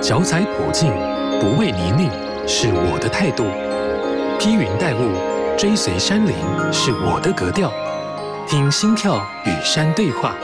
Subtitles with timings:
[0.00, 0.92] 脚踩普径，
[1.40, 2.08] 不畏泥泞，
[2.46, 3.44] 是我的态度；
[4.38, 5.10] 披云戴雾，
[5.56, 6.34] 追随山林，
[6.72, 7.72] 是我的格调。
[8.46, 10.36] 听心跳与山对话，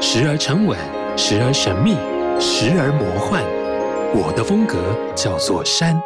[0.00, 0.76] 时而沉稳，
[1.16, 1.94] 时而神秘，
[2.40, 3.42] 时而魔幻。
[4.12, 4.76] 我的风格
[5.14, 6.02] 叫做山。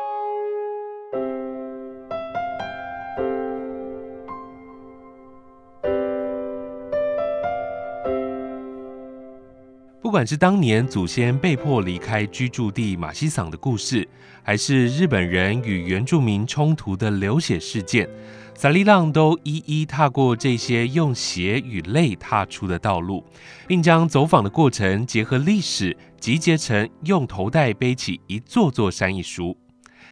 [10.10, 14.08] 不管是当年祖先被迫离开居住地马西桑的故事，
[14.42, 18.08] 还是日本人与原住民冲突的流血事件，
[18.52, 23.22] 萨利浪都一一踏过这些用血与泪踏出的道路，
[23.68, 29.56] 并将走访的过程结合历史，集结成《用头带背起一座座山》一书。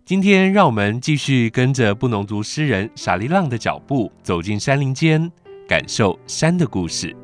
[0.05, 5.29] 今天，让我们继续跟着布农族诗人萨利浪的脚步，走进山林间，
[5.69, 7.17] 感受山的故事。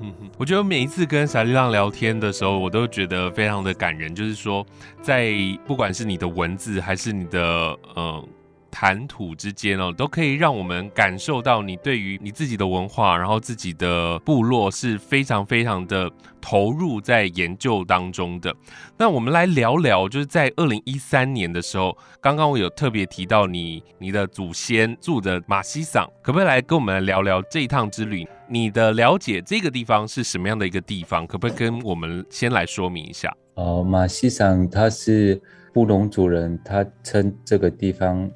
[0.38, 4.14] 我觉得每一次跟沙利浪聊天的时候，我都觉得非常的感人。
[4.14, 4.66] 就是说，
[5.02, 5.32] 在
[5.66, 8.28] 不管是你的文字，还是你的嗯。
[8.70, 18.54] 谈吐之间哦，都可以让我们感受到你对于你自己的文化，然后自己的部落是非常非常的投入在研究当中的。
[18.98, 28.26] 那我们来聊聊，就是在二零一三年的时候，刚刚我有特别提到你你的祖先住的马西桑，可不可以来跟我们来聊聊这一趟之旅？
[28.48, 31.26] 你的了解这个地方是什么样的一个地方？
[31.26, 33.34] 可不可以跟我们先来说明一下？
[33.54, 35.40] 哦，马西桑他是
[35.72, 38.30] 布隆族人，他称这个地方。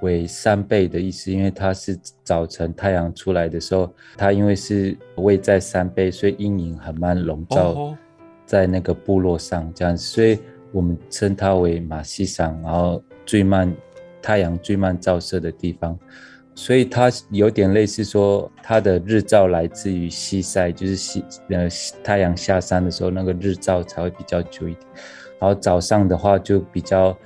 [0.00, 7.96] 为三倍的意思，因为它是早晨太阳出来的时候，它因为是位在山背，所以阴影很慢笼罩
[8.44, 10.38] 在那个部落上，这样，所以
[10.70, 13.74] 我们称它为马西桑，然后最慢
[14.20, 15.98] 太阳最慢照射的地方，
[16.54, 21.66] 所以它有点类似说，它的日照来自于西晒，就是西呃
[22.04, 24.86] 太阳下山的时候，那个日照才会比较久一点，
[25.40, 27.16] 然后早上的话就比较。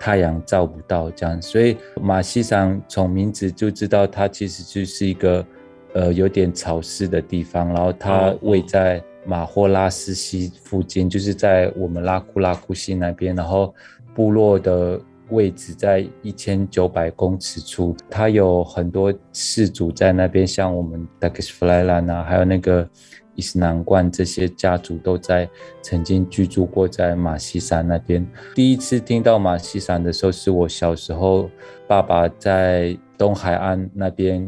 [0.00, 5.46] 太阳照不到这样，所以马西桑从名字就知道它其实就是一个
[5.92, 13.74] 呃有点潮湿的地方，然后它位在马霍拉斯西附近，就是在我们拉库拉库西那边，然后
[14.14, 22.88] 部落的位置在一千九百公尺处，它有很多氏族在那边，像我们达克斯弗莱兰啊，还有那个。
[23.40, 25.48] 伊斯南冠这些家族都在
[25.80, 28.26] 曾经居住过在马西山那边。
[28.54, 31.48] 第一次听到马西山的时候，是我小时候，
[31.88, 34.46] 爸爸在东海岸那边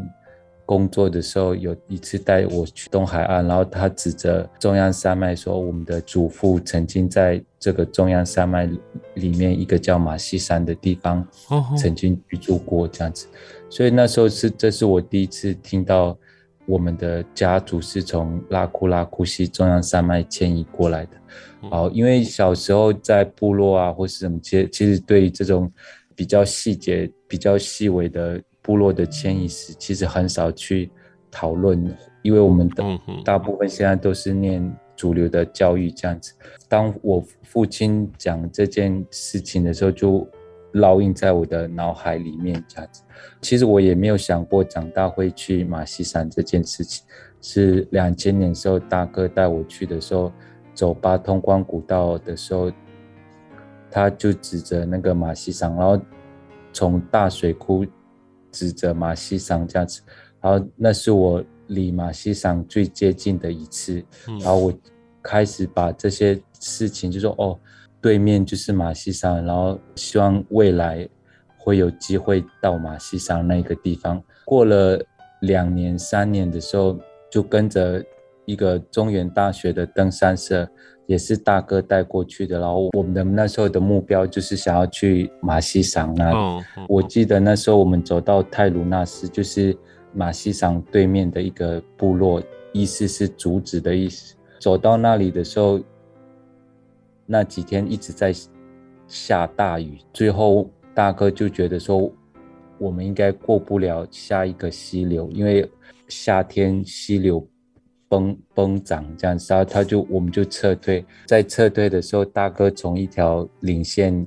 [0.63, 8.69] 工作的时候，有一次带我去东海岸，然后他指着中央山脉说：“我们的祖父曾经在这个中央山脉
[9.15, 11.27] 里面一个叫马西山的地方
[11.75, 13.25] 曾经居住过这样子。”
[13.71, 16.15] 所以那时候是这是我第一次听到。
[16.65, 21.11] 我们的家族是从拉库拉库西中央山脉迁移过来的，
[21.69, 25.71] 好，因为小时候在部落啊，或是什么，其实其实对于这种
[26.15, 30.89] 比较细节、比较细微的部落的迁移史，其实很少去
[31.29, 32.83] 讨论，因为我们的
[33.25, 36.33] 大部分现在都是念主流的教育这样子。
[36.69, 40.27] 当我父亲讲这件事情的时候，就。
[40.73, 43.03] 烙印在我的脑海里面，这样子。
[43.41, 47.05] 其实我也没有想过长大会去马西山这件事情。
[47.41, 50.31] 是两千年时候，大哥带我去的时候，
[50.73, 52.71] 走八通关古道的时候，
[53.91, 55.99] 他就指着那个马西山，然后
[56.71, 57.85] 从大水库
[58.51, 60.01] 指着马西山这样子。
[60.41, 64.03] 然后那是我离马西山最接近的一次。
[64.39, 64.73] 然后我
[65.21, 67.59] 开始把这些事情就说哦。
[68.03, 71.07] 对面就是马西山，然后希望未来
[71.57, 74.21] 会有机会到马西山那个地方。
[74.43, 75.01] 过了
[75.39, 76.99] 两年、三年的时候，
[77.31, 78.03] 就跟着
[78.43, 80.67] 一个中原大学的登山社，
[81.05, 82.59] 也是大哥带过去的。
[82.59, 86.65] 然后我们的那时候的目标就是想要去马西山那里。
[86.89, 89.73] 我记得那时候我们走到泰鲁纳斯，就是
[90.13, 94.35] 马西山对面的一个部落，意思是竹子的意思。
[94.59, 95.79] 走到那里的时候。
[97.25, 98.33] 那几天一直在
[99.07, 102.11] 下大雨，最后大哥就觉得说，
[102.77, 105.69] 我们应该过不了下一个溪流，因为
[106.07, 107.45] 夏天溪流
[108.07, 111.05] 崩崩涨这样子，然后他就我们就撤退。
[111.25, 114.25] 在撤退的时候，大哥从一条领线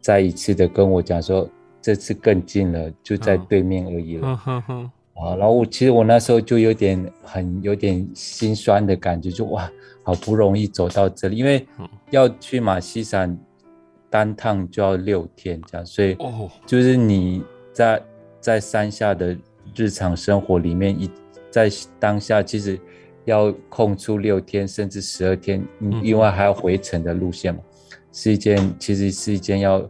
[0.00, 1.48] 再一次的跟我讲说，
[1.80, 4.92] 这次更近了，就在对面而已了。
[5.22, 9.70] 啊，然后我其实我那时候就有点很有点心酸的感觉，就哇。
[10.04, 11.68] 好不容易走到这里，因为
[12.08, 13.38] 要去马西山，
[14.08, 16.16] 单趟就要六天这样，所以
[16.64, 17.42] 就是你
[17.74, 18.02] 在
[18.40, 19.36] 在山下的
[19.76, 21.10] 日常生活里面，一
[21.50, 21.68] 在
[22.00, 22.80] 当下其实
[23.26, 25.62] 要空出六天甚至十二天，
[26.02, 27.60] 因为还要回程的路线嘛，
[28.10, 29.86] 是一件其实是一件要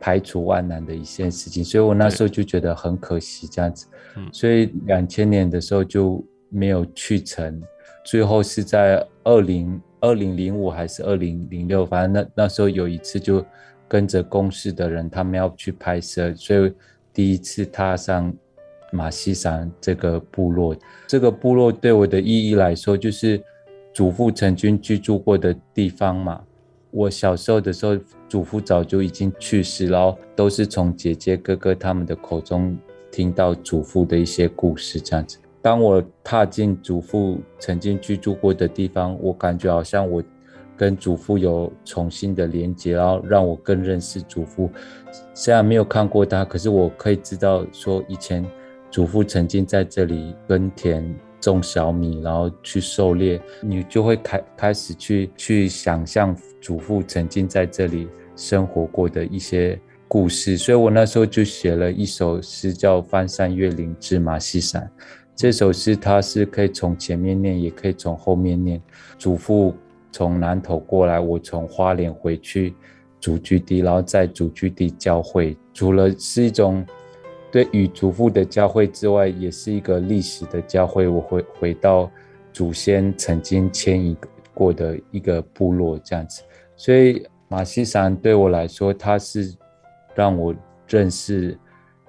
[0.00, 3.86] 排除万难的一件事情，所以我那时候就觉得很可惜这样子，
[4.32, 7.60] 所以两千年的时候就没有去成，
[8.04, 9.80] 最后是在二零。
[10.02, 13.44] 二零零五还是二零零六，反正那那时候有一次就
[13.86, 16.72] 跟着公司的人，他们要去拍摄，所以
[17.12, 18.32] 第一次踏上
[18.92, 20.74] 玛溪山这个部落。
[21.06, 23.38] 这个部落对我的意义来说，就是
[23.92, 26.42] 祖父曾经居住过的地方嘛。
[26.90, 27.94] 我小时候的时候，
[28.26, 32.74] 祖父早就已经去世，然后都是从姐姐、哥哥他们的口中
[33.10, 35.38] 听到祖父的一些故事，这样子。
[35.62, 40.22] 当我踏进祖父曾经居住过的地方，我感觉好像我
[40.74, 44.70] 跟祖父有重新的连接，然后让我更认识祖父。
[45.34, 48.42] 虽然没有看过他，可是我可以知道说，以前
[48.90, 53.38] 祖父曾经在这里耕田、种小米，然后去狩猎。
[53.60, 59.78] 你就会开开始去去想象祖父曾经在这里生活过的一些
[60.10, 60.56] 故事。
[60.56, 64.82] 所以我那时候就写了一首诗，叫《翻山越岭至玛溪山》。
[65.36, 68.82] 这首诗它是可以从前面念，也可以从后面念。
[69.16, 69.72] 祖父
[70.10, 72.74] 从南投过来，我从花莲回去
[73.20, 75.56] 祖居地，然后在祖居地交汇。
[75.72, 76.84] 除了是一种
[77.52, 81.06] 对与祖父的交汇之外，也是一个历史的交汇。
[81.06, 82.10] 我回回到
[82.52, 84.16] 祖先曾经迁移
[84.52, 86.42] 过的一个部落这样子。
[86.76, 89.54] 所以玛溪山对我来说，它是
[90.14, 90.54] 让我
[90.86, 91.58] 认识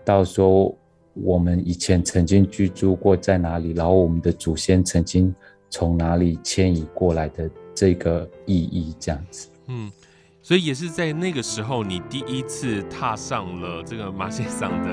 [0.03, 0.75] 到说。
[1.13, 5.35] 我们以前曾经居住过在哪里，然后我们的祖先曾经
[5.69, 9.49] 从哪里迁移过来的这个意义，这样子。
[9.67, 9.91] 嗯，
[10.41, 14.87] 所以也是在那个时候，你第一次踏上了这个马先上的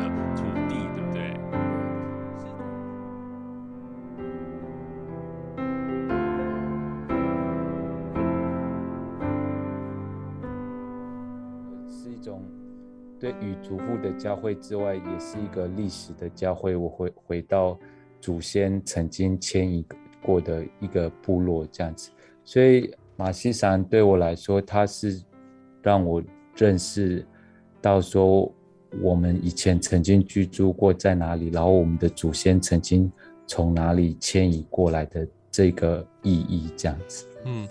[13.21, 16.77] 对与祖父的交汇之外，也是一个历史的交汇。
[16.77, 17.79] 我回回到
[18.21, 19.85] 祖先曾经迁移
[20.23, 22.11] 过的一个部落这样子，
[22.45, 25.23] 所以玛溪山对我来说，它是
[25.83, 26.23] 让我
[26.57, 27.25] 认识
[27.81, 28.53] 到说
[29.03, 33.11] 我们以前曾经居住过在哪里，然后我们的祖先曾经
[33.47, 37.27] 从哪里迁移过来的这个意义这样子。
[37.45, 37.67] 嗯。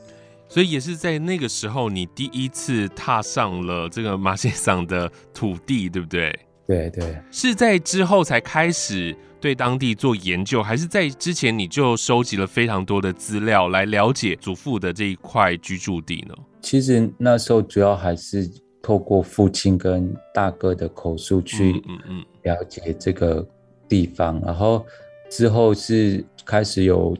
[0.50, 6.40] 所以也是在那个时候，你第一次踏上了这个马先生的土地，对不对？
[6.66, 7.18] 对对。
[7.32, 16.36] 是在之后才开始对当地做研究，还是在之前你就收集了非常多的资料来了解祖父的这一块居住地呢？
[16.62, 18.50] 其实那时候主要还是
[18.82, 23.46] 透过父亲跟大哥的口述去嗯嗯了解这个
[23.88, 24.86] 地方，然后
[25.30, 27.16] 之后是开始有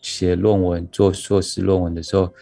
[0.00, 2.32] 写论文、做硕士论文的时候。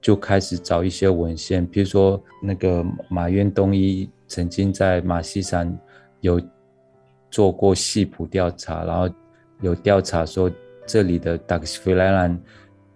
[0.00, 5.76] 就开始找一些文献，比如说那个马渊东一曾经在玛溪山
[6.20, 6.40] 有
[7.30, 9.08] 做过系谱调查，然后
[9.60, 10.50] 有调查说
[10.86, 12.40] 这里的达克西菲莱兰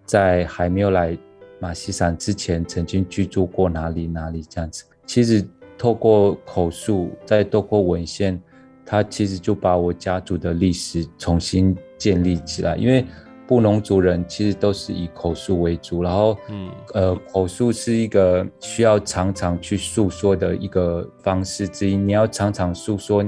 [0.05, 1.17] 在还没有来
[1.59, 4.85] 玛溪山之前曾经居住过哪里哪里这样子。
[5.05, 5.45] 其实
[5.77, 8.41] 透过口述，再透过文献，
[8.85, 13.05] 他其实就把我家族的历史重新建立起来，因为。
[13.53, 21.95] 布农族人其实都是以口述为主，然后，嗯，呃，口述是一个需要常常去诉说的一个方式之一。
[21.95, 23.23] 你要常常诉说，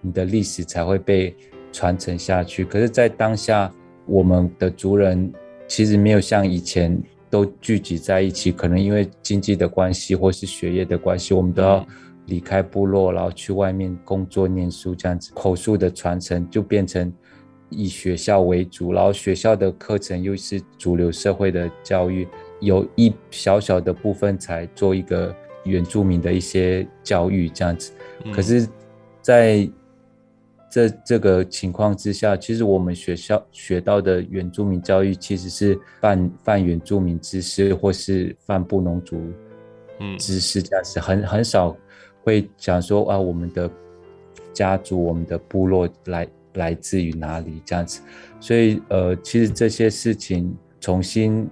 [0.00, 1.36] 你的历史才会被
[1.72, 2.64] 传承下去。
[2.64, 3.68] 可是，在当下，
[4.06, 5.32] 我们的族人
[5.66, 6.96] 其实没有像以前
[7.28, 11.84] 都聚集在一起，可能因为经济的关系或是学业的关系，我们都要
[12.26, 17.12] 离开部落，然后去外面工作、念书，这样子，口述的传承就变成。
[17.74, 22.26] 以学校为主，然后学校的课程又是主流社会的教育，
[22.60, 27.92] 有一小小的部分才做一个原住民的一些教育这样子。
[28.32, 28.68] 可是，
[29.20, 29.68] 在
[30.70, 39.20] 这这个情况之下，其实我们学校学到的原住民教育其实是泛泛原住民知识，或是泛布农族
[40.18, 41.76] 知识这样子，很很少
[42.22, 43.70] 会讲说啊，我们的
[44.52, 46.26] 家族、我们的部落来。
[46.54, 48.00] 来自于哪里这样子，
[48.40, 51.48] 所以呃，其实这些事情重新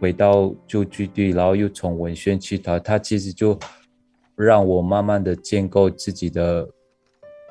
[0.00, 3.58] 回到旧居地，然后又从文献去讨，它其实就
[4.34, 6.68] 让我慢慢的建构自己的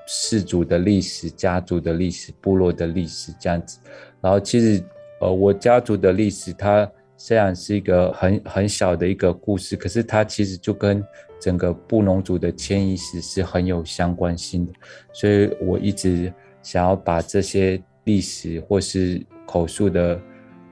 [0.08, 3.80] 氏族的历史、家族的历史、部落的历史这样子。
[4.22, 4.84] 然后其实
[5.22, 11.04] 呃，我家族的历史它虽然是一个很很小的一个故事，可是它其实就跟
[11.40, 14.74] 整个布农族的迁移史是很有相关性的，
[15.14, 16.34] 所以我一直
[16.66, 20.20] 想要把这些历史或是口述的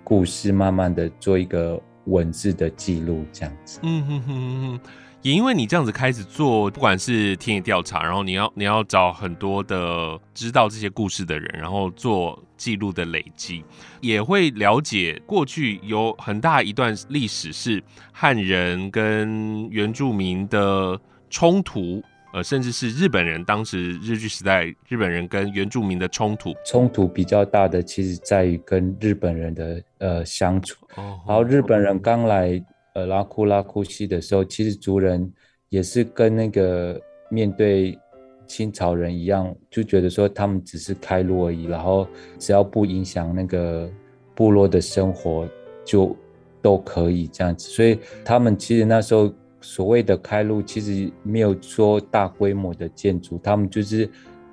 [0.03, 3.79] 故事，慢慢的做一个文字的记录，这样子。
[3.83, 4.79] 嗯哼哼哼哼。
[5.21, 13.63] 也因为你这样子开始做，不管是田野调查，然后你要你要找很多的知道这些故事的人，然后做记录的累积，
[14.01, 17.81] 也会了解过去有很大一段历史是
[18.11, 22.03] 汉人跟原住民的冲突，
[22.33, 26.53] 呃，甚至是日本人当时日据时代日本人跟原住民的冲突。
[26.65, 32.63] 冲突比较大的，其实在于跟日本人的呃相处，哦，然后日本人刚来。
[32.95, 35.33] 呃，拉库拉库西的时候，其实族人
[35.69, 37.97] 也是跟那个面对
[38.45, 43.89] 清朝人一样，就觉得说他们只是开路而已，然后只要不影响那个
[44.35, 45.49] 部落的生活，
[45.83, 46.15] 就
[46.61, 47.67] 都可以这样子。
[47.69, 54.07] 所以他们其实那时候所谓的开路，其实没有说大规模的建筑，他们就是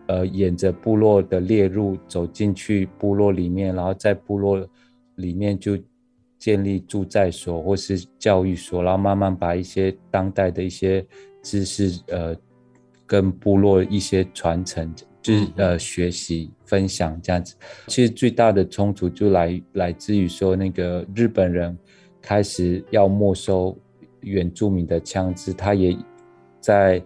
[0.07, 4.67] 呃沿着部落的列路走进去部落里面，然后在部落
[5.17, 5.79] 里面就。
[6.41, 11.07] 建立住在所或是教育所，然后慢慢把一些当代的一些
[11.43, 12.35] 知识，呃，
[13.05, 14.91] 跟部落一些传承，
[15.21, 17.55] 就是呃学习分享这样子。
[17.89, 21.77] 其实最大的冲突就来来自于说，那个日本人
[22.23, 23.77] 开始要没收
[24.23, 25.97] 原住民的枪支，他也
[26.61, 27.03] 在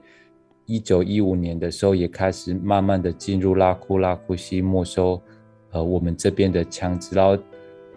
[0.67, 5.21] 一九一五年的时候也开始慢慢的进入拉库拉库西没收，
[5.71, 7.37] 呃，我们这边的枪支，然后。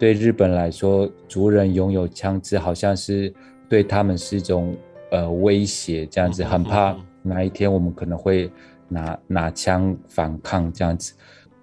[0.00, 3.34] 对日本来说，族人拥有枪支，好像是
[3.68, 4.72] 对他们是一种
[5.10, 8.48] 呃威胁，这样子，很怕哪一天我们可能会
[8.86, 11.14] 拿拿枪反抗这样子。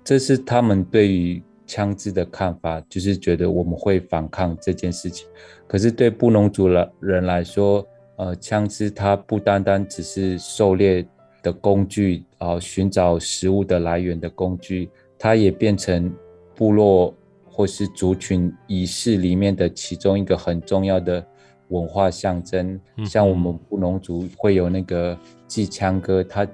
[0.03, 5.27] 这是他们对于枪支的看法，就是觉得我们会反抗这件事情。
[5.67, 6.67] 可是对布农族
[6.99, 7.85] 人来说，
[8.17, 11.05] 呃，枪支它不单单只是狩猎
[11.41, 16.13] 的工具，啊、呃，寻找食物的来源的工具，它也变成
[16.55, 17.13] 部落。
[17.57, 21.25] 或是族群仪式里面的其中一个很重要的
[21.69, 25.17] 文化象征，像我们布农族会有那个
[25.47, 26.45] 祭枪歌，它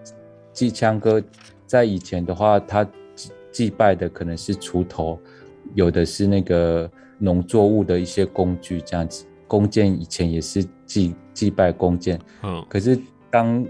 [0.53, 1.20] 祭枪歌
[1.65, 2.88] 在以前的话，它
[3.51, 5.20] 祭祭拜的可能是锄头，
[5.74, 13.65] 有的是那个农作物的一些工具，这样子，弓箭以前也是祭祭拜弓箭，嗯，可是当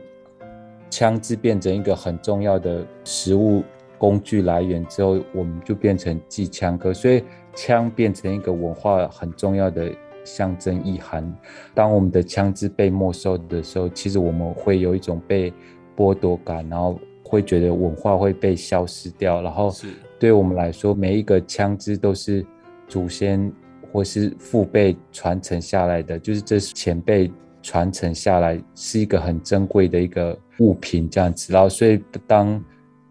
[0.90, 3.64] 枪支变成一个很重要的食物。
[3.98, 7.24] 工具来源之后，我们就变成祭枪歌，所以
[7.54, 9.92] 枪变成一个文化很重要的
[10.24, 11.32] 象征意涵。
[11.76, 15.54] 当我们的枪支被没收的时候，其实我们会有一种被
[15.96, 17.00] 剥夺感，然后
[17.32, 19.42] 会觉得文化会被消失掉。
[19.42, 19.74] 然后，
[20.20, 22.46] 对我们来说，每一个枪支都是
[22.90, 23.50] 祖先
[23.90, 31.54] 或是父辈传承下来的，就是这是前辈传承下来，是一个很珍贵的一个物品这样子。
[31.54, 32.62] 然后，所以当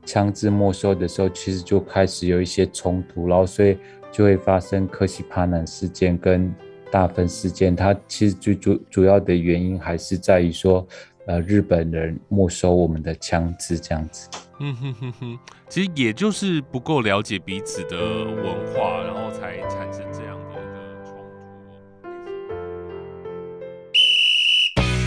[0.04, 3.78] 枪支没收的时候，其实就开始有一些冲突，然后所以
[4.12, 6.54] 就会发生科西帕南事件跟
[6.90, 7.74] 大分事件。
[7.74, 10.86] 它其实最主主要的原因还是在于说，
[11.30, 14.28] 呃，日本人没收我们的枪支这样子。
[14.58, 21.14] 嗯哼哼哼，其实也就是不够了解彼此的文化，然后才产生这样的一个冲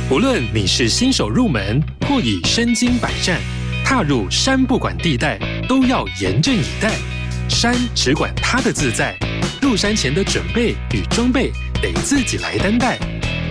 [0.08, 0.16] 突。
[0.16, 3.38] 无论你是新手入门，或已身经百战。
[3.84, 5.38] 踏入山不管地带，
[5.68, 6.90] 都要严阵以待。
[7.50, 9.14] 山只管他的自在，
[9.62, 11.52] 入山前的准备与装备
[11.82, 12.98] 得自己来担待。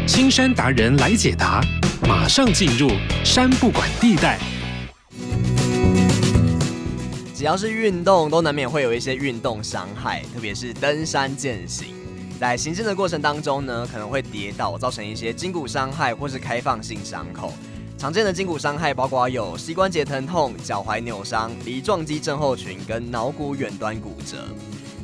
[0.07, 1.61] 青山达人来解答，
[2.07, 2.91] 马上进入
[3.25, 4.39] 山不管地带。
[7.35, 11.89] 只要是运动，都难免会有一些运动伤害，特别是登山健行，
[12.41, 17.53] 在行进的过程当中呢，可能会跌倒，造成一些筋骨伤害或是开放性伤口。
[17.99, 24.39] 常见的筋骨伤害包括有膝关节疼痛、脚踝扭伤、梨状肌症候群跟脑骨远端骨折。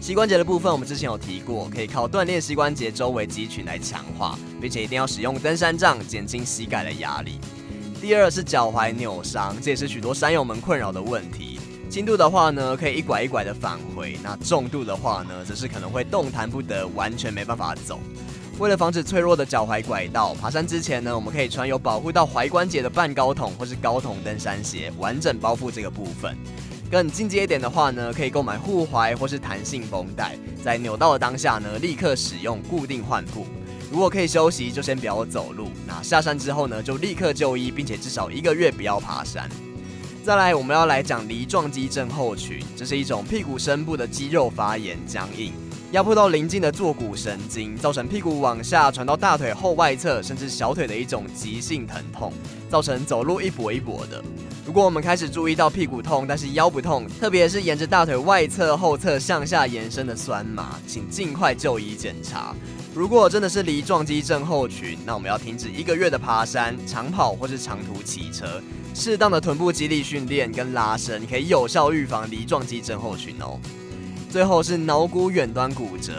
[0.00, 7.40] 膝关节的部分，我们之前有提过，可以靠锻炼膝关节周围肌群来强化，并且一定要使用登山杖减轻膝盖的压力。
[8.00, 11.58] 第二是脚踝扭伤，这也是许多山友们困扰的问题。
[11.90, 17.98] 轻度的话呢，可以一拐一拐的返回；那重度的话呢，则是可能会动弹不得，完全没办法走。
[18.58, 26.36] 为了防止脆弱的脚踝拐到，爬山之前呢，我们可以穿有保护到踝关节的半高筒或是高筒登山鞋，完整包覆这个部分。
[26.90, 33.46] 更进阶一点的话呢，可以购买护踝或是弹性绷带，在扭到的当下呢，立刻使用固定换布。
[33.90, 35.68] 如果可以休息，就先不要走路。
[35.86, 39.48] 那下山之后呢，就立刻就医，并且至少一个月不要爬山。
[40.24, 45.52] 再来，我们要来讲梨状肌症候群，这是一种屁股深部的肌肉发炎僵硬。
[45.92, 52.30] 压迫到邻近的坐骨神经，造成屁股往下传到大腿后外侧，甚至小腿的一种急性疼痛，
[52.68, 54.22] 造成走路一跛一跛的。
[54.66, 62.54] 如果我们开始注意到屁股痛，但是腰不痛，特别是沿着大腿外侧、后侧向下延伸的酸麻，请尽快就医检查。
[62.94, 68.60] 如果真的是梨状肌症候群，那我们要停止一个月的爬山、长跑或是长途骑车，
[68.94, 73.58] 适当的臀部肌力训练跟拉伸，可以有效预防梨状肌症候群哦。
[74.28, 76.12] 最后是脑骨远端骨折，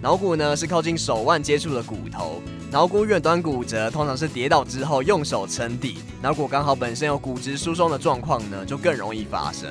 [0.00, 9.70] 脑骨呢是靠近手腕接触的骨头，脑骨远端骨折通常是跌倒之后用手撑地，脑骨刚好本身有骨质疏松的状况呢，就更容易发生。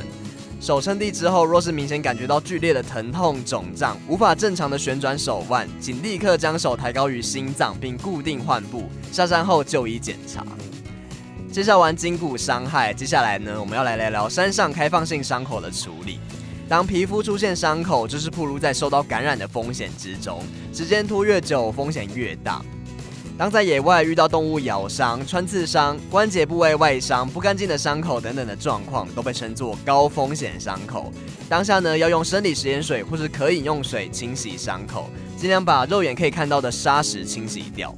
[0.62, 10.44] 手撑地之后，若是明显感觉到剧烈的疼痛、肿胀，无法正常的旋转手腕，请立刻将手抬高于心脏，并固定患部，下山后就医检查。
[11.52, 16.20] 介绍完筋骨伤害，接下来呢，我们要来聊聊山上开放性伤口的处理。
[16.68, 20.42] 当皮肤出现伤口，就是暴露在受到感染的风险之中，
[20.74, 22.64] 时间拖越久，风险越大。
[23.38, 31.12] 当在野外遇到动物咬伤、穿刺伤、关节部位外伤、不干净的伤口等等的状况，都被称作高风险伤口。
[31.50, 37.94] 当下呢，要用生理食盐水或是可饮用水清洗伤口，尽量把肉眼可以看到的砂石清洗掉。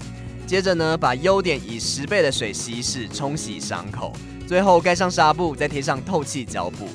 [0.48, 4.14] 接着呢，把优碘以十倍的水稀释冲洗伤口，
[4.48, 6.88] 最后盖上纱布，再贴上透气胶布。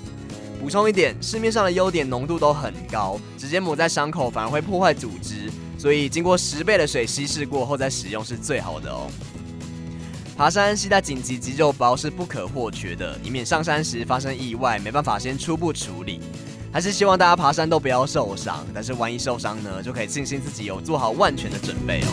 [0.61, 5.49] 补充一点，市面上的优碘浓度都很高，直接抹在伤口反而会破坏组织，
[5.83, 9.11] 所以经过十倍的水稀释过后再使用是最好的哦。
[10.37, 16.21] 爬山携带紧急急救包是不可或缺的，以免上山时发生意外没办法先初步处理。
[16.73, 22.07] 还是希望大家爬山都不要受伤，但是万一受伤呢，就可以庆幸自己有做好万全的准备哦。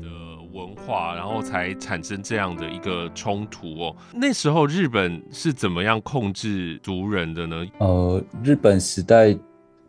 [0.00, 0.08] 的
[0.58, 3.94] 文化，然后才产生这样的一个冲突哦。
[4.14, 7.66] 那时候日本是怎么样控制族人的呢？
[7.80, 9.36] 呃，日本时代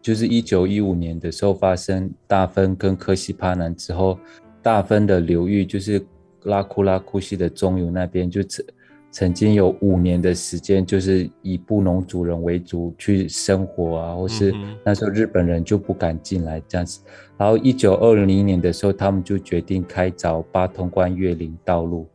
[0.06, 4.20] 就是一九一五年的时候发生大分跟科西帕南之后，
[4.62, 6.00] 大分的流域就是
[6.44, 8.64] 拉库拉库西的中游那边就曾
[9.10, 17.02] 曾经有五年的时间，就是以布农族人为主去生活啊，或是那时候日本人就不敢进来这样子。
[17.36, 22.08] 然后一九二零年的时候，他们就决定开凿八通关越岭道路，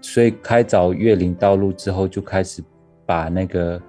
[0.00, 2.60] 所以开凿越岭道路之后，就开始
[3.06, 3.80] 把那个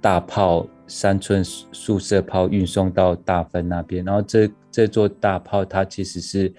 [0.00, 4.04] 大炮三寸速射炮运送到大分那边。
[4.04, 6.52] 然后这这座大炮，它其实是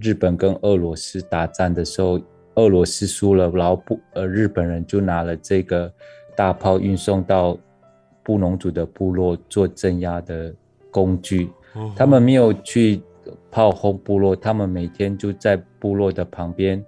[0.00, 2.20] 日本跟俄罗斯打战的时候。
[2.56, 5.92] 俄罗斯输了，然后不，呃，日本人就拿了这个
[6.36, 7.58] 大炮运送到
[8.22, 10.54] 布农族的部落做镇压的
[10.88, 11.50] 工具。
[11.96, 13.02] 他们没有去
[13.50, 16.80] 炮轰部落，他们每天就在部落的旁边，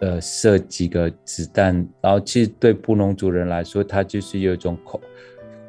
[0.00, 1.88] 呃，射几个子弹。
[2.00, 5.00] 然后其实对布农族人来说，他就是有一种恐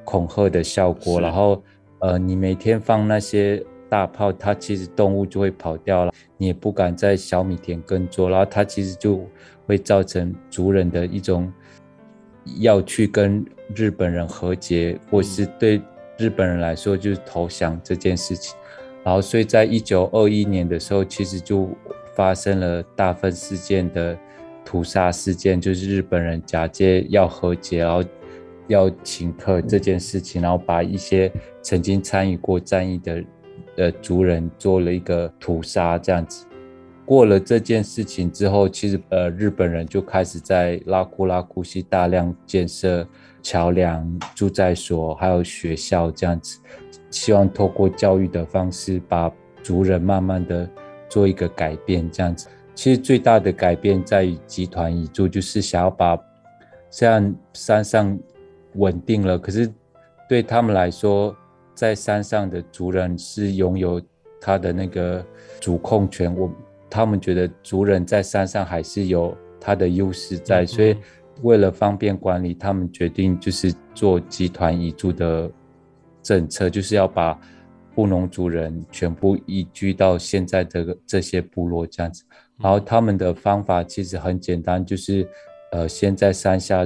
[0.09, 1.21] 恐吓的效果。
[1.21, 1.63] 然后，
[1.99, 3.63] 呃，你每天放那些。
[3.91, 9.27] 大炮，它其实动物就会跑掉了，你也不敢在小米田耕作，然后它其实就
[9.65, 11.51] 会造成族人的一种
[12.59, 13.43] 要去跟
[13.73, 15.81] 日本人和解，或是对
[16.19, 18.55] 日本人来说就是投降这件事情。
[19.03, 21.67] 然后，所以在一九二一年的时候，其实就
[22.13, 24.15] 发生了大分事件的
[24.63, 28.03] 屠杀事件，就是日本人假借要和解，然后
[28.69, 31.29] 要请客这件事情，然后把一些
[31.61, 33.21] 曾经参与过战役的。
[33.75, 36.45] 的族人做了一个屠杀，这样子。
[37.05, 43.07] 过了这件事情之后，其实呃，日本人就开始在拉库拉库溪大量建设
[43.41, 46.59] 桥梁、住宅所，还有学校这样子，
[47.09, 49.31] 希望透过教育的方式，把
[49.63, 50.69] 族人慢慢的
[51.07, 52.49] 做一个改变，这样子。
[52.75, 56.19] 其实最大的改变在于集团移住，就是想要把
[56.89, 58.19] 像山上
[58.79, 59.71] 稳定了，可是
[60.27, 61.35] 对他们来说。
[61.75, 64.01] 在山上的族人是拥有
[64.41, 65.25] 他的那个
[65.61, 66.51] 主控权，我
[66.89, 70.97] 他们觉得族人在山上还是有他的优势在，所以
[71.41, 75.49] 为了方便管理，他们决定就是做集团移住的
[76.21, 77.39] 政策，就是要把
[77.95, 82.25] 布农族人全部移居到现在的这些部落这样子。
[82.57, 85.25] 然后他们的方法其实很简单，就是
[85.71, 86.85] 呃先在山下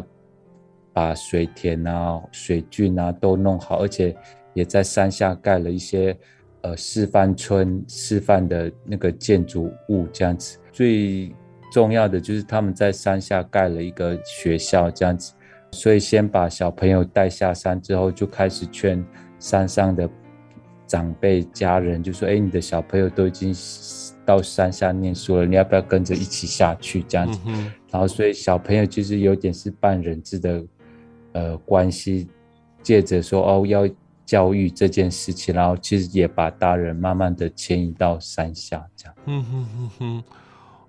[0.94, 4.16] 把水田啊、水郡啊都弄好，而且。
[4.56, 6.16] 也在山下盖了一些
[6.62, 10.60] 呃示范村、示范的那个建筑物，这样子。
[10.72, 11.34] 最
[11.72, 15.34] 重要的就是他们在山下盖了一个学校，这样子。
[15.72, 19.04] 所以先把小朋友带下山之后，就开始劝
[19.40, 20.08] 山上的
[20.86, 23.52] 长辈家人，就说：“哎，你的小朋友都已经
[24.24, 27.40] 到山下念书了，你要不要跟着一起下去？”这样子。
[27.90, 30.64] 然后，所以小朋友就是有点是半人质的
[31.34, 32.28] 呃关系，
[32.82, 33.88] 借着说哦要。
[34.26, 39.14] 教育这件事情，然后其实也把大人慢慢的迁移到山下，这样。
[39.26, 40.24] 嗯哼哼哼，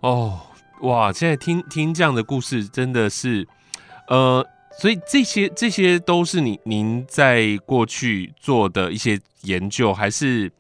[0.01, 0.41] 哦，
[0.83, 1.13] 哇！
[1.13, 3.47] 现在听听这样的故事，真的是，
[4.07, 4.47] 呃，
[4.79, 10.51] 所以这些这些都是你您在过去做的一些研究，还是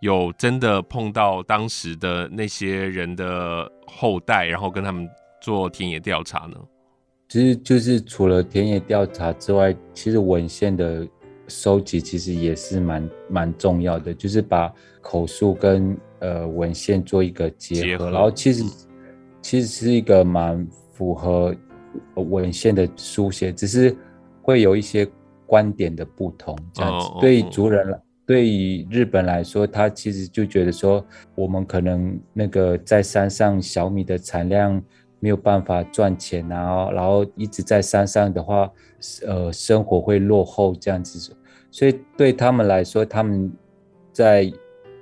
[0.00, 5.06] 有真的碰到当时的那些人的后代，然后跟他们
[5.42, 6.56] 做田野调查呢？
[7.32, 11.08] 其实就是除了田野调查之外，其实文献的。
[11.48, 18.64] 收集其实也是蛮蛮重要的，就是把口述跟呃文献做一个结合，结合然后其实
[19.42, 21.54] 其实是一个蛮符合
[22.14, 23.94] 文献的书写，只是
[24.40, 25.06] 会有一些
[25.44, 27.06] 观点的不同这样子。
[27.06, 34.82] 哦、对于族人对于日本来说，他其实就觉得说，我们可能那个在山上小米的产量
[35.22, 38.68] 没有办法赚钱啊，然后一直在山上的话，
[39.24, 41.32] 呃，生活会落后这样子。
[41.70, 43.52] 所以对他们来说，他们
[44.10, 44.52] 在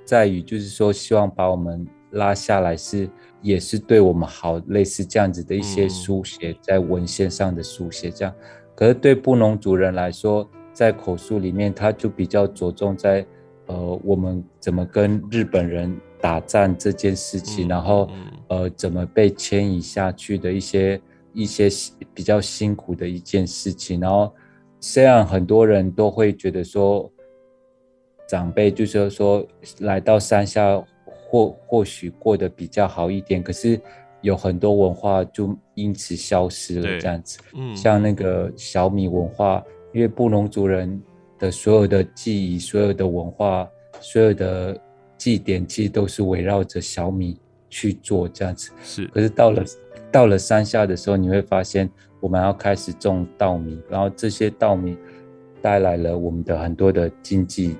[0.05, 3.09] 在于就是说，希望把我们拉下来是
[3.41, 8.31] 也是对我们好，类似这样子的一些书写在文献上的书写这样。
[8.75, 13.25] 可是对布农族人来说，在口述里面，他就比较着重在
[13.65, 18.09] 呃我们怎么跟日本人打战这件事情，然后
[18.47, 21.01] 呃怎么被迁移下去的一些
[21.33, 21.67] 一些
[22.13, 24.31] 比较辛苦的一件事情，然后。
[24.83, 27.07] 虽然很多人都会觉得说，
[28.27, 29.45] 长辈就是说
[29.81, 33.79] 来到山下或或许过得比较好一点，可是
[34.21, 36.99] 有很多文化就因此消失了。
[36.99, 40.99] 这样子，嗯，像那个小米文化，因为布农族人
[41.37, 44.81] 的所有的记忆、所有的文化、所有的
[45.21, 47.37] 祭典，其实都是围绕着小米
[47.69, 48.71] 去做这样子。
[48.83, 49.63] 是，可是到了
[50.11, 51.87] 到了山下的时候，你会发现。
[52.21, 54.95] 我们要开始种稻米，然后这些稻米
[55.59, 57.75] 带来了我们的很多的经济，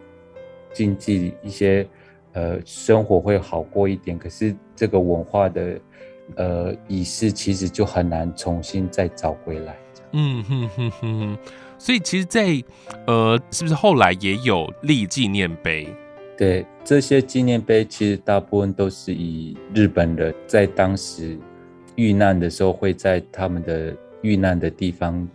[0.73, 1.87] 经济一些
[2.33, 4.17] 呃生活会好过一点。
[4.17, 5.79] 可是这个文化的
[6.37, 9.77] 呃仪式其实就很难重新再找回来。
[10.13, 11.37] 嗯哼哼哼哼。
[11.77, 12.63] 所以其实在，在
[13.05, 15.87] 呃是不是后来也有立纪念碑？
[16.37, 21.37] 对，这些纪念碑其实大部分都是以日本人在当时
[21.95, 23.95] 遇难的时候会在他们的。
[24.23, 25.27] 遇难的地方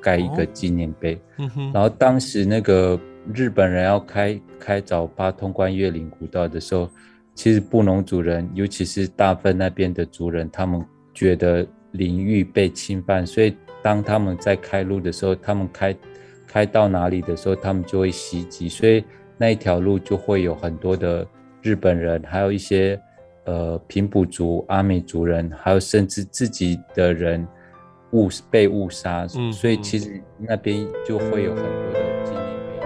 [0.00, 2.98] 盖一个纪念碑，哦嗯、然后当时那个
[3.34, 6.88] 日本人要开开凿八通关越岭古道的时候，
[7.34, 15.94] 其实布农族人，尤其是大分那边的族人，他们觉得领域被侵犯，所以当他们在开路的时候，他们开
[16.46, 19.04] 开到哪里的时候，他们就会袭击，所以
[19.36, 21.26] 那一条路就会有很多的
[21.62, 23.00] 日本人，还有一些
[23.44, 27.46] 呃平埔族、阿美族人，还有甚至自己的人。
[28.12, 32.78] 误被误杀，嗯、所以其实那边就会有很多的纪念碑。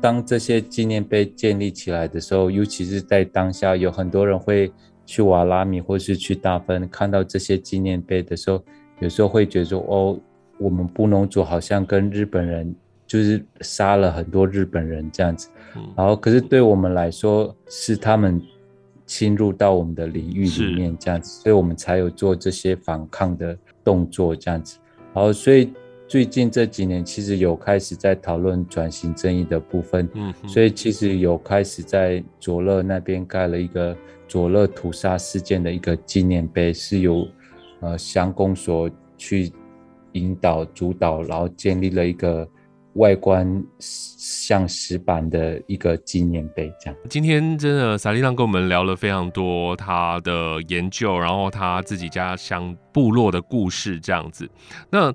[0.00, 4.72] 当这些纪念碑建立起来的时候，尤其是在当下，有很多人会
[5.06, 8.62] 去瓦拉米或是去大分，看到这些纪念碑的时候，
[8.98, 10.20] 有时候会觉得说：“哦，
[10.58, 12.74] 我们布农族好像跟日本人。”
[13.08, 15.48] 就是杀了很多日本人这样子，
[15.96, 18.42] 然后可是对我们来说是他们
[19.06, 24.80] 侵入到我们的领域里面这样子，所以我们才有做这些反抗的动作这样子。
[25.14, 25.72] 然后所以
[26.08, 33.96] 最近这几年其实有开始在讨论转型正义的部分，嗯，所以其实有开始在佐勒那边盖了一个
[34.28, 37.26] 佐勒屠杀事件的一个纪念碑，是由
[37.80, 39.52] 呃乡公所去
[40.12, 42.48] 引导主导，然后建立了一个。
[42.96, 46.98] 外观像石板的一个纪念碑，这样。
[47.10, 54.48] 今天真的萨利浪跟我们聊了非常多他的研究，然后他自己家乡部落的故事这样子。
[54.88, 55.12] 那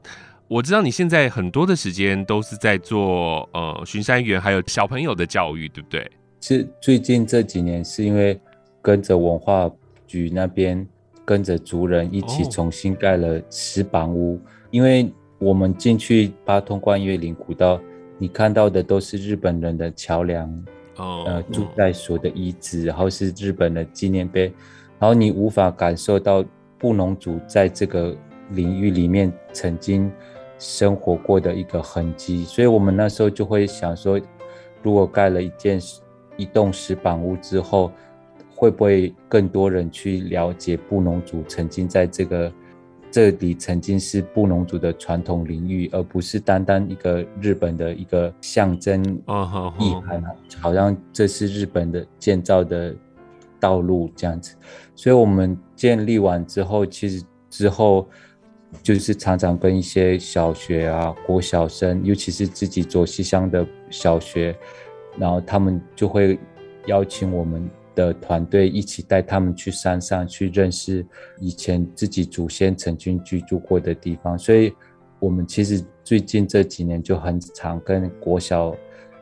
[0.52, 6.12] 我知道你现在很多的时间都是在做呃巡山员，还有小朋友的教育，对不对？
[6.42, 8.38] 是最近这几年是因为
[8.82, 9.72] 跟着文化
[10.06, 10.86] 局那边
[11.24, 14.40] 跟着族人一起重新盖了石板屋，哦、
[14.72, 15.10] 因为。
[15.40, 17.82] 我们进去八通关越岭古道，
[18.20, 20.48] 你看到的都是日本人的桥梁，
[20.98, 24.54] 哦，呃，住在所的遗址，然后是日本的纪念碑，
[25.00, 26.46] 然后你无法感受到
[26.78, 28.16] 布农族在这个
[28.52, 30.12] 领域里面曾经
[30.62, 34.22] 生活过的一个痕迹，所以我们那时候就会想说，
[34.84, 35.82] 如果盖了一件
[36.38, 37.92] 一栋石板屋之后，
[38.56, 42.54] 会不会更多人去了解布农族曾经在这个。
[43.14, 49.04] 这里曾经是布农族的传统领域，而不是单单一个日本的一个象征
[49.78, 50.24] 意涵，
[50.62, 52.96] 好像这是日本的建造的
[53.60, 54.56] 道路这样子。
[54.96, 58.08] 所以我们建立完之后，其实之后
[58.82, 64.56] 就是常常跟一些小学啊、国小生，尤其是自己左溪乡的小学，
[65.18, 66.40] 然后他们就会
[66.88, 71.06] 邀请我们的团队一起带他们去山上去认识
[71.40, 74.38] 以前自己祖先曾经居住过的地方。
[74.38, 74.74] 所以，
[75.20, 78.76] 我们其实最近这几年就很常跟国小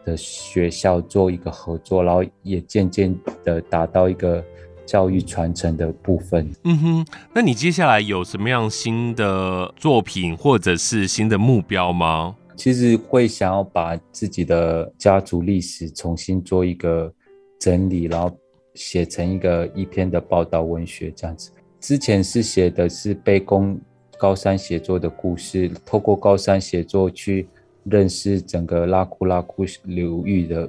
[0.06, 4.44] 的学校做一个合作，然后也渐渐的达到一个。
[4.90, 6.50] 教育传承的部分。
[6.64, 12.36] 嗯哼，那你接下来有什么样新的作品或者是新的目标吗？
[12.56, 17.14] 其实会想要把自己的家族历史重新做一个
[17.60, 18.36] 整理，然后
[18.74, 21.52] 写成一个一篇的报道文学这样子。
[21.80, 23.80] 之前是写的是杯弓
[24.18, 27.48] 高山写作的故事，透过高山写作去
[27.84, 30.68] 认识整个拉库拉库流域的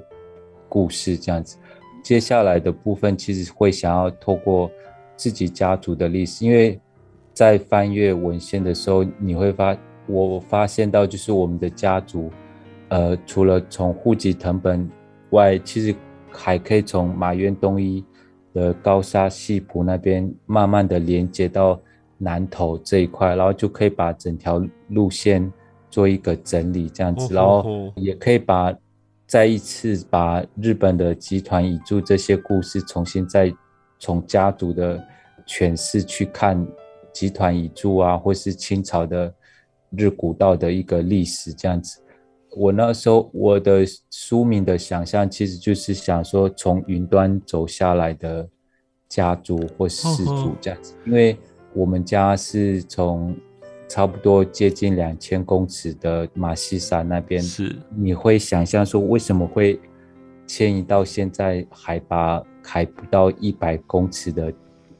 [0.69, 1.57] 故事这样子。
[2.03, 4.71] 接下来的部分其实会想要透过
[5.17, 6.81] 自己家族的历史，因为
[7.33, 12.31] 在翻阅文献的时候，你会发我发现到就是我们的家族，
[12.89, 14.89] 呃，除了从户籍藤本
[15.31, 15.95] 外，其实
[16.31, 18.05] 还可以从马渊东一
[18.53, 21.79] 的高沙系谱那边慢慢的连接到
[22.19, 25.53] 南投这一块，然后就可以把整条路线
[25.91, 28.75] 做一个整理，这样子，然后也可以把。
[29.31, 33.55] 再一次把日本的集团遗著这些故事重新再
[33.97, 35.01] 从家族的
[35.47, 36.66] 诠释去看
[37.12, 39.33] 集团遗著啊，或是清朝的
[39.90, 42.03] 日古道的一个历史这样子。
[42.57, 48.49] 我那时候我的书名的想象其实就是想说，从云端走下来的
[49.09, 51.38] 家族或氏族这样子，因为
[51.73, 53.33] 我们家是从。
[53.90, 59.81] 差不多接近两千公尺的马西山那边，是你会想象说，为什么会
[60.46, 64.53] 迁移到现在海拔还不到一百公尺的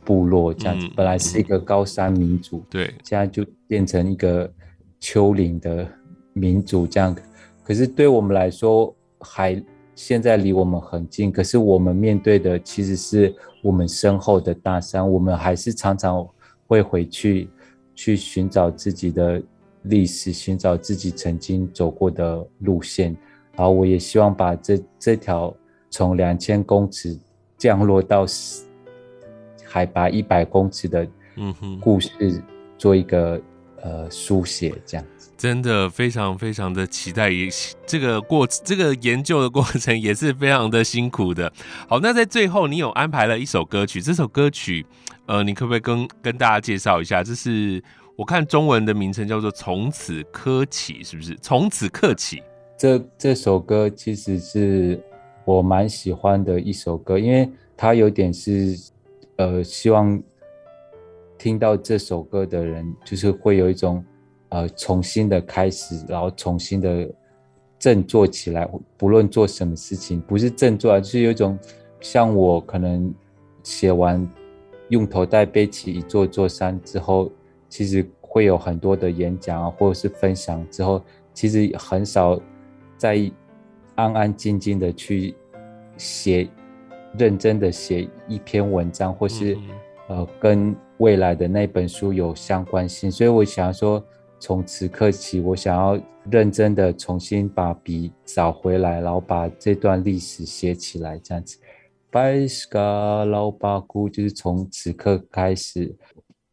[0.05, 0.87] 部落这样子？
[0.88, 4.53] 嗯、本来是一个高山民族，嗯、对，现在就变成一个
[4.98, 5.87] 丘陵的
[6.33, 7.16] 民族这样。
[7.62, 9.62] 可是对我们来说，海
[9.94, 16.26] 现在离我们很近，可是我们面对的其实是我们身后的大山，我们还是常常
[16.66, 17.48] 会回去。
[18.01, 19.43] 去寻找自己的
[19.83, 23.15] 历史，寻找自己曾经走过的路线。
[23.55, 25.55] 然后，我也希望把这这条
[25.91, 27.15] 从两千公尺
[27.59, 28.25] 降落到
[29.67, 31.07] 海拔一百公尺的
[31.79, 32.43] 故事，
[32.79, 33.39] 做一个
[33.83, 35.10] 呃书写，这样子。
[35.40, 37.48] 真的非常非常的期待，也
[37.87, 41.50] 这个过这个研究的过程也是非常的辛苦的。
[41.88, 44.85] 好，那在最后，你有安排了一首歌曲，这首歌曲。
[45.24, 47.24] 呃，你可不可以跟跟大家介绍一下？
[47.24, 47.83] 这是
[48.16, 51.35] 我看中文的名称叫做《从此刻起》，是不是？
[51.40, 52.42] 从此刻起。
[52.76, 55.03] 这这首歌其实是
[55.46, 58.79] 我蛮喜欢的一首歌，因为它有点是
[59.37, 60.22] 呃，希望
[61.38, 64.05] 听到这首歌的人，就是会有一种
[64.51, 67.09] 呃重新的开始，然后重新的
[67.79, 68.69] 振作起来。
[68.97, 71.59] 不论做什么事情，不是振作，就是有一种
[72.01, 73.13] 像我可能
[73.65, 74.29] 写完。
[74.91, 77.31] 用头带背起一座座山之后，
[77.69, 81.01] 其实会有很多的演讲啊，或者是分享之后，
[81.33, 82.37] 其实很少
[82.97, 83.17] 再
[83.95, 85.33] 安安静静的去
[85.97, 86.49] 写，
[87.17, 89.57] 认真的写一篇文章，或是
[90.09, 93.09] 呃跟未来的那本书有相关性。
[93.09, 94.05] 所以我想说，
[94.40, 96.00] 从此刻起，我想要
[96.31, 101.59] 认真的重新把笔找回来，然后把这段历史写起来，这样子。
[102.11, 105.94] 白斯嘎老巴姑，就是从此刻开始，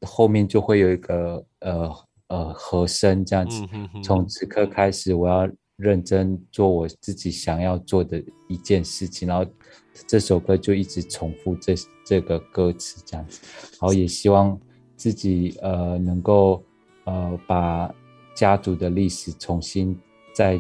[0.06, 1.96] 后面就会有一个呃
[2.28, 3.66] 呃和声这样子。
[4.04, 9.50] 从此刻开始，我要认真做我自己想要做的一件事情，然后
[10.06, 11.74] 这首歌就一直重复这
[12.06, 13.42] 这个歌词这样子。
[13.80, 14.60] 然后也希望
[14.96, 16.64] 自己呃能够
[17.08, 17.92] 呃把
[18.36, 19.98] 家族的历史重新
[20.32, 20.60] 再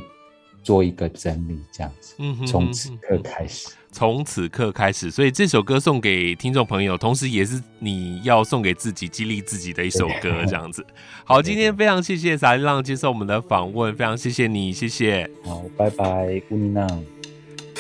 [0.64, 2.16] 做一个整理这样子。
[2.18, 3.70] 嗯哼从此刻开始。
[3.90, 10.86] 从此刻开始，所以这首歌送给听众朋友，同时也是你要送给自己、激励自己的一首歌，这样子。
[11.24, 15.28] 好，今天非常谢谢撒利浪接受我们的访问，非常谢谢你，谢谢。
[15.44, 16.88] 好，拜拜，乌尼娜。